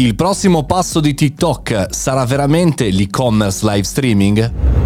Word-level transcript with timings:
Il 0.00 0.14
prossimo 0.14 0.64
passo 0.64 0.98
di 0.98 1.12
TikTok 1.12 1.88
sarà 1.90 2.24
veramente 2.24 2.88
l'e-commerce 2.88 3.66
live 3.68 3.82
streaming? 3.82 4.79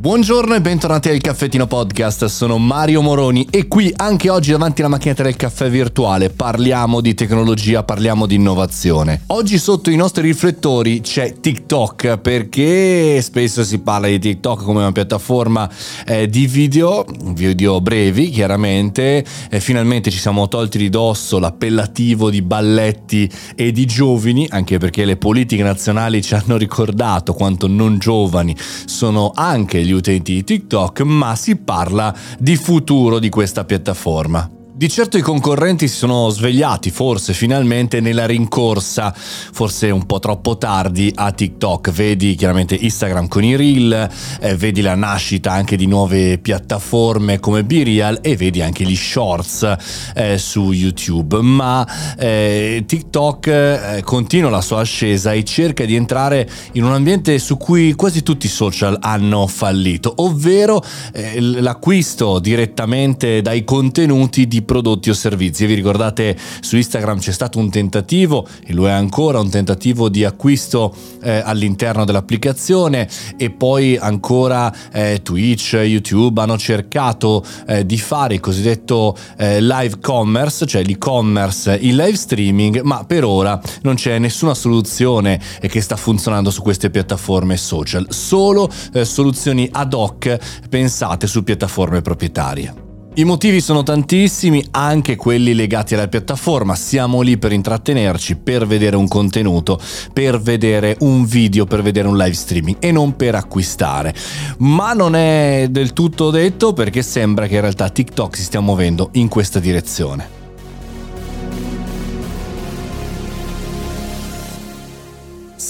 Buongiorno 0.00 0.54
e 0.54 0.62
bentornati 0.62 1.10
al 1.10 1.20
Caffettino 1.20 1.66
Podcast, 1.66 2.24
sono 2.24 2.56
Mario 2.56 3.02
Moroni 3.02 3.46
e 3.50 3.68
qui 3.68 3.92
anche 3.94 4.30
oggi 4.30 4.50
davanti 4.50 4.80
alla 4.80 4.88
macchinetta 4.88 5.22
del 5.24 5.36
caffè 5.36 5.68
virtuale 5.68 6.30
parliamo 6.30 7.02
di 7.02 7.12
tecnologia, 7.12 7.82
parliamo 7.82 8.24
di 8.24 8.36
innovazione. 8.36 9.24
Oggi 9.26 9.58
sotto 9.58 9.90
i 9.90 9.96
nostri 9.96 10.22
riflettori 10.22 11.02
c'è 11.02 11.34
TikTok 11.38 12.16
perché 12.16 13.20
spesso 13.20 13.62
si 13.62 13.80
parla 13.80 14.06
di 14.06 14.18
TikTok 14.18 14.62
come 14.62 14.78
una 14.78 14.92
piattaforma 14.92 15.68
eh, 16.06 16.26
di 16.30 16.46
video, 16.46 17.04
video 17.34 17.82
brevi 17.82 18.30
chiaramente, 18.30 19.22
e 19.50 19.60
finalmente 19.60 20.10
ci 20.10 20.18
siamo 20.18 20.48
tolti 20.48 20.78
di 20.78 20.88
dosso 20.88 21.38
l'appellativo 21.38 22.30
di 22.30 22.40
balletti 22.40 23.30
e 23.54 23.70
di 23.70 23.84
giovani, 23.84 24.46
anche 24.48 24.78
perché 24.78 25.04
le 25.04 25.18
politiche 25.18 25.62
nazionali 25.62 26.22
ci 26.22 26.32
hanno 26.32 26.56
ricordato 26.56 27.34
quanto 27.34 27.66
non 27.66 27.98
giovani 27.98 28.56
sono 28.86 29.32
anche 29.34 29.84
gli 29.84 29.89
gli 29.90 29.92
utenti 29.92 30.34
di 30.34 30.44
TikTok, 30.44 31.00
ma 31.02 31.34
si 31.34 31.56
parla 31.56 32.14
di 32.38 32.56
futuro 32.56 33.18
di 33.18 33.28
questa 33.28 33.64
piattaforma. 33.64 34.59
Di 34.80 34.88
certo 34.88 35.18
i 35.18 35.20
concorrenti 35.20 35.86
si 35.86 35.94
sono 35.94 36.30
svegliati, 36.30 36.90
forse 36.90 37.34
finalmente, 37.34 38.00
nella 38.00 38.24
rincorsa, 38.24 39.12
forse 39.14 39.90
un 39.90 40.06
po' 40.06 40.20
troppo 40.20 40.56
tardi, 40.56 41.12
a 41.14 41.32
TikTok. 41.32 41.90
Vedi 41.90 42.34
chiaramente 42.34 42.76
Instagram 42.76 43.28
con 43.28 43.44
i 43.44 43.56
reel, 43.56 44.08
eh, 44.40 44.56
vedi 44.56 44.80
la 44.80 44.94
nascita 44.94 45.52
anche 45.52 45.76
di 45.76 45.84
nuove 45.84 46.38
piattaforme 46.38 47.40
come 47.40 47.62
BeReal 47.62 48.20
e 48.22 48.36
vedi 48.36 48.62
anche 48.62 48.84
gli 48.84 48.96
shorts 48.96 49.76
eh, 50.14 50.38
su 50.38 50.72
YouTube. 50.72 51.42
Ma 51.42 51.86
eh, 52.16 52.82
TikTok 52.86 53.46
eh, 53.48 54.00
continua 54.02 54.48
la 54.48 54.62
sua 54.62 54.80
ascesa 54.80 55.34
e 55.34 55.44
cerca 55.44 55.84
di 55.84 55.94
entrare 55.94 56.48
in 56.72 56.84
un 56.84 56.92
ambiente 56.92 57.38
su 57.38 57.58
cui 57.58 57.92
quasi 57.92 58.22
tutti 58.22 58.46
i 58.46 58.48
social 58.48 58.96
hanno 58.98 59.46
fallito, 59.46 60.10
ovvero 60.16 60.82
eh, 61.12 61.38
l'acquisto 61.38 62.38
direttamente 62.38 63.42
dai 63.42 63.62
contenuti 63.62 64.48
di 64.48 64.68
prodotti 64.70 65.10
o 65.10 65.14
servizi. 65.14 65.64
E 65.64 65.66
vi 65.66 65.74
ricordate 65.74 66.36
su 66.60 66.76
Instagram 66.76 67.18
c'è 67.18 67.32
stato 67.32 67.58
un 67.58 67.70
tentativo, 67.70 68.46
e 68.64 68.72
lo 68.72 68.86
è 68.86 68.92
ancora, 68.92 69.40
un 69.40 69.50
tentativo 69.50 70.08
di 70.08 70.24
acquisto 70.24 70.94
eh, 71.24 71.42
all'interno 71.44 72.04
dell'applicazione 72.04 73.08
e 73.36 73.50
poi 73.50 73.96
ancora 73.96 74.72
eh, 74.92 75.22
Twitch, 75.24 75.72
YouTube 75.72 76.40
hanno 76.40 76.56
cercato 76.56 77.44
eh, 77.66 77.84
di 77.84 77.98
fare 77.98 78.34
il 78.34 78.40
cosiddetto 78.40 79.16
eh, 79.36 79.60
live 79.60 79.98
commerce, 79.98 80.64
cioè 80.66 80.84
l'e-commerce 80.84 81.76
in 81.80 81.96
live 81.96 82.16
streaming, 82.16 82.82
ma 82.82 83.02
per 83.04 83.24
ora 83.24 83.60
non 83.82 83.96
c'è 83.96 84.20
nessuna 84.20 84.54
soluzione 84.54 85.40
che 85.60 85.80
sta 85.80 85.96
funzionando 85.96 86.52
su 86.52 86.62
queste 86.62 86.90
piattaforme 86.90 87.56
social, 87.56 88.06
solo 88.10 88.70
eh, 88.92 89.04
soluzioni 89.04 89.68
ad 89.72 89.94
hoc 89.94 90.38
pensate 90.68 91.26
su 91.26 91.42
piattaforme 91.42 92.02
proprietarie. 92.02 92.89
I 93.12 93.24
motivi 93.24 93.60
sono 93.60 93.82
tantissimi, 93.82 94.64
anche 94.70 95.16
quelli 95.16 95.52
legati 95.52 95.94
alla 95.94 96.06
piattaforma. 96.06 96.76
Siamo 96.76 97.22
lì 97.22 97.38
per 97.38 97.50
intrattenerci, 97.50 98.36
per 98.36 98.68
vedere 98.68 98.94
un 98.94 99.08
contenuto, 99.08 99.80
per 100.12 100.40
vedere 100.40 100.96
un 101.00 101.24
video, 101.24 101.64
per 101.64 101.82
vedere 101.82 102.06
un 102.06 102.16
live 102.16 102.34
streaming 102.34 102.76
e 102.78 102.92
non 102.92 103.16
per 103.16 103.34
acquistare. 103.34 104.14
Ma 104.58 104.92
non 104.92 105.16
è 105.16 105.66
del 105.70 105.92
tutto 105.92 106.30
detto 106.30 106.72
perché 106.72 107.02
sembra 107.02 107.48
che 107.48 107.56
in 107.56 107.62
realtà 107.62 107.88
TikTok 107.88 108.36
si 108.36 108.44
stia 108.44 108.60
muovendo 108.60 109.08
in 109.14 109.26
questa 109.26 109.58
direzione. 109.58 110.39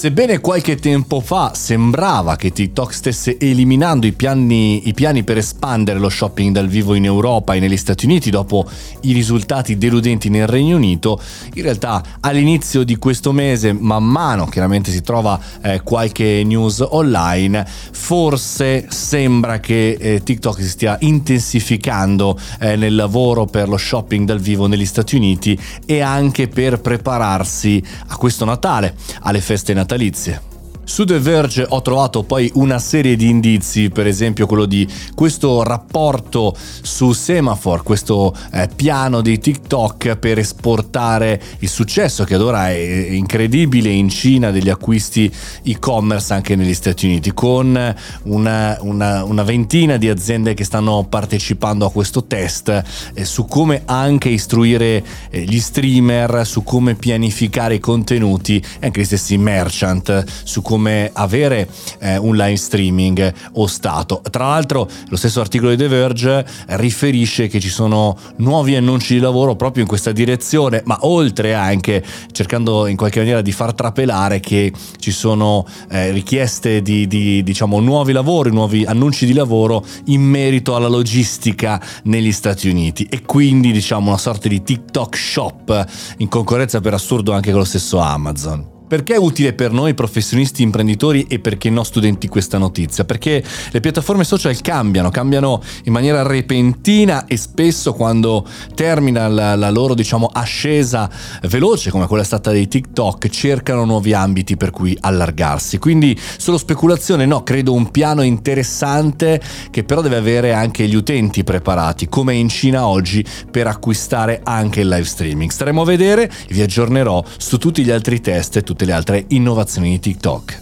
Sebbene 0.01 0.39
qualche 0.39 0.77
tempo 0.77 1.19
fa 1.19 1.53
sembrava 1.53 2.35
che 2.35 2.51
TikTok 2.51 2.91
stesse 2.91 3.37
eliminando 3.37 4.07
i 4.07 4.13
piani, 4.13 4.87
i 4.87 4.95
piani, 4.95 5.23
per 5.23 5.37
espandere 5.37 5.99
lo 5.99 6.09
shopping 6.09 6.51
dal 6.51 6.67
vivo 6.67 6.95
in 6.95 7.05
Europa 7.05 7.53
e 7.53 7.59
negli 7.59 7.77
Stati 7.77 8.05
Uniti 8.05 8.31
dopo 8.31 8.67
i 9.01 9.13
risultati 9.13 9.77
deludenti 9.77 10.29
nel 10.29 10.47
Regno 10.47 10.77
Unito, 10.77 11.21
in 11.53 11.61
realtà 11.61 12.01
all'inizio 12.21 12.81
di 12.81 12.95
questo 12.95 13.31
mese, 13.31 13.73
man 13.73 14.03
mano 14.03 14.47
chiaramente 14.47 14.89
si 14.89 15.03
trova 15.03 15.39
eh, 15.61 15.83
qualche 15.83 16.41
news 16.43 16.83
online, 16.89 17.63
forse 17.91 18.87
sembra 18.89 19.59
che 19.59 19.97
eh, 19.99 20.23
TikTok 20.23 20.61
si 20.63 20.69
stia 20.69 20.97
intensificando 21.01 22.39
eh, 22.59 22.75
nel 22.75 22.95
lavoro 22.95 23.45
per 23.45 23.69
lo 23.69 23.77
shopping 23.77 24.25
dal 24.25 24.39
vivo 24.39 24.65
negli 24.65 24.87
Stati 24.87 25.15
Uniti 25.15 25.55
e 25.85 25.99
anche 25.99 26.47
per 26.47 26.81
prepararsi 26.81 27.83
a 28.07 28.15
questo 28.15 28.45
Natale, 28.45 28.95
alle 29.21 29.41
feste 29.41 29.75
natali 29.75 29.89
natalizie. 29.91 30.50
Su 30.91 31.05
The 31.05 31.19
Verge 31.19 31.65
ho 31.69 31.81
trovato 31.81 32.23
poi 32.23 32.51
una 32.55 32.77
serie 32.77 33.15
di 33.15 33.29
indizi, 33.29 33.89
per 33.89 34.07
esempio 34.07 34.45
quello 34.45 34.65
di 34.65 34.85
questo 35.15 35.63
rapporto 35.63 36.53
su 36.81 37.13
Semaphore, 37.13 37.81
questo 37.81 38.35
eh, 38.51 38.67
piano 38.75 39.21
di 39.21 39.39
TikTok 39.39 40.17
per 40.17 40.37
esportare 40.37 41.41
il 41.59 41.69
successo 41.69 42.25
che 42.25 42.35
ad 42.35 42.41
ora 42.41 42.71
è 42.71 42.75
incredibile 42.75 43.87
in 43.87 44.09
Cina 44.09 44.51
degli 44.51 44.67
acquisti 44.67 45.31
e-commerce 45.63 46.33
anche 46.33 46.57
negli 46.57 46.73
Stati 46.73 47.05
Uniti, 47.05 47.33
con 47.33 47.95
una, 48.23 48.77
una, 48.81 49.23
una 49.23 49.43
ventina 49.43 49.95
di 49.95 50.09
aziende 50.09 50.53
che 50.53 50.65
stanno 50.65 51.05
partecipando 51.07 51.85
a 51.85 51.91
questo 51.91 52.25
test 52.25 52.83
eh, 53.13 53.23
su 53.23 53.45
come 53.45 53.83
anche 53.85 54.27
istruire 54.27 55.01
eh, 55.29 55.41
gli 55.43 55.61
streamer, 55.61 56.45
su 56.45 56.63
come 56.63 56.95
pianificare 56.95 57.75
i 57.75 57.79
contenuti 57.79 58.57
e 58.57 58.87
anche 58.87 58.99
gli 58.99 59.05
stessi 59.05 59.37
merchant, 59.37 60.25
su 60.43 60.61
come 60.61 60.79
come 60.81 61.11
avere 61.13 61.69
eh, 61.99 62.17
un 62.17 62.35
live 62.35 62.55
streaming 62.55 63.31
ostato. 63.53 64.21
Tra 64.31 64.47
l'altro 64.47 64.89
lo 65.09 65.15
stesso 65.15 65.39
articolo 65.39 65.69
di 65.69 65.77
The 65.77 65.87
Verge 65.87 66.45
riferisce 66.69 67.47
che 67.47 67.59
ci 67.59 67.69
sono 67.69 68.17
nuovi 68.37 68.75
annunci 68.75 69.13
di 69.13 69.19
lavoro 69.19 69.55
proprio 69.55 69.83
in 69.83 69.87
questa 69.87 70.11
direzione, 70.11 70.81
ma 70.85 70.97
oltre 71.01 71.53
anche 71.53 72.03
cercando 72.31 72.87
in 72.87 72.95
qualche 72.95 73.19
maniera 73.19 73.41
di 73.41 73.51
far 73.51 73.75
trapelare 73.75 74.39
che 74.39 74.73
ci 74.97 75.11
sono 75.11 75.67
eh, 75.91 76.09
richieste 76.09 76.81
di, 76.81 77.05
di 77.05 77.43
diciamo, 77.43 77.79
nuovi 77.79 78.11
lavori, 78.11 78.51
nuovi 78.51 78.83
annunci 78.83 79.27
di 79.27 79.33
lavoro 79.33 79.85
in 80.05 80.21
merito 80.21 80.75
alla 80.75 80.87
logistica 80.87 81.79
negli 82.05 82.31
Stati 82.31 82.67
Uniti 82.67 83.05
e 83.07 83.21
quindi 83.21 83.71
diciamo 83.71 84.07
una 84.07 84.17
sorta 84.17 84.47
di 84.47 84.63
TikTok 84.63 85.15
shop 85.15 85.85
in 86.17 86.27
concorrenza 86.27 86.81
per 86.81 86.95
assurdo 86.95 87.33
anche 87.33 87.51
con 87.51 87.59
lo 87.59 87.65
stesso 87.65 87.99
Amazon. 87.99 88.70
Perché 88.91 89.13
è 89.13 89.17
utile 89.17 89.53
per 89.53 89.71
noi 89.71 89.93
professionisti 89.93 90.63
imprenditori 90.63 91.25
e 91.29 91.39
perché 91.39 91.69
no 91.69 91.81
studenti 91.85 92.27
questa 92.27 92.57
notizia? 92.57 93.05
Perché 93.05 93.41
le 93.71 93.79
piattaforme 93.79 94.25
social 94.25 94.59
cambiano, 94.59 95.09
cambiano 95.09 95.61
in 95.85 95.93
maniera 95.93 96.23
repentina 96.23 97.25
e 97.25 97.37
spesso 97.37 97.93
quando 97.93 98.45
termina 98.75 99.29
la, 99.29 99.55
la 99.55 99.69
loro 99.69 99.93
diciamo 99.93 100.29
ascesa 100.29 101.09
veloce 101.43 101.89
come 101.89 102.05
quella 102.05 102.25
stata 102.25 102.51
dei 102.51 102.67
TikTok 102.67 103.29
cercano 103.29 103.85
nuovi 103.85 104.11
ambiti 104.11 104.57
per 104.57 104.71
cui 104.71 104.97
allargarsi. 104.99 105.77
Quindi 105.77 106.19
solo 106.37 106.57
speculazione 106.57 107.25
no, 107.25 107.43
credo 107.43 107.71
un 107.71 107.91
piano 107.91 108.23
interessante 108.23 109.41
che 109.71 109.85
però 109.85 110.01
deve 110.01 110.17
avere 110.17 110.51
anche 110.51 110.85
gli 110.85 110.95
utenti 110.95 111.45
preparati 111.45 112.09
come 112.09 112.35
in 112.35 112.49
Cina 112.49 112.85
oggi 112.85 113.25
per 113.49 113.67
acquistare 113.67 114.41
anche 114.43 114.81
il 114.81 114.89
live 114.89 115.05
streaming. 115.05 115.49
Staremo 115.49 115.81
a 115.81 115.85
vedere 115.85 116.23
e 116.23 116.53
vi 116.53 116.61
aggiornerò 116.61 117.23
su 117.37 117.57
tutti 117.57 117.85
gli 117.85 117.89
altri 117.89 118.19
test 118.19 118.57
e 118.57 118.63
tutte 118.63 118.79
tutte 118.81 118.85
le 118.85 118.93
altre 118.93 119.25
innovazioni 119.29 119.89
di 119.91 119.99
TikTok. 119.99 120.61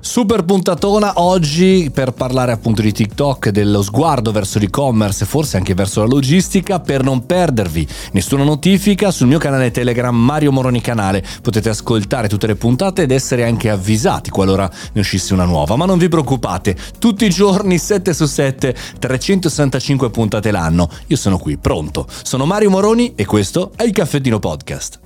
Super 0.00 0.44
puntatona 0.44 1.14
oggi 1.16 1.90
per 1.92 2.12
parlare 2.12 2.52
appunto 2.52 2.80
di 2.80 2.92
TikTok, 2.92 3.48
dello 3.48 3.82
sguardo 3.82 4.30
verso 4.30 4.60
l'e-commerce 4.60 5.24
e 5.24 5.26
forse 5.26 5.56
anche 5.56 5.74
verso 5.74 6.00
la 6.00 6.06
logistica. 6.06 6.78
Per 6.78 7.02
non 7.02 7.26
perdervi 7.26 7.86
nessuna 8.12 8.44
notifica 8.44 9.10
sul 9.10 9.26
mio 9.26 9.38
canale 9.38 9.72
Telegram 9.72 10.14
Mario 10.14 10.52
Moroni 10.52 10.80
Canale 10.80 11.24
potete 11.42 11.68
ascoltare 11.68 12.28
tutte 12.28 12.46
le 12.46 12.54
puntate 12.54 13.02
ed 13.02 13.10
essere 13.10 13.44
anche 13.44 13.68
avvisati 13.68 14.30
qualora 14.30 14.70
ne 14.92 15.00
uscisse 15.00 15.34
una 15.34 15.44
nuova. 15.44 15.76
Ma 15.76 15.86
non 15.86 15.98
vi 15.98 16.08
preoccupate, 16.08 16.76
tutti 16.98 17.26
i 17.26 17.30
giorni 17.30 17.76
7 17.76 18.14
su 18.14 18.26
7, 18.26 18.74
365 18.98 20.10
puntate 20.10 20.50
l'anno. 20.52 20.88
Io 21.08 21.16
sono 21.16 21.36
qui, 21.36 21.58
pronto. 21.58 22.06
Sono 22.22 22.46
Mario 22.46 22.70
Moroni 22.70 23.14
e 23.16 23.26
questo 23.26 23.72
è 23.74 23.82
il 23.82 23.92
Caffettino 23.92 24.38
Podcast. 24.38 25.00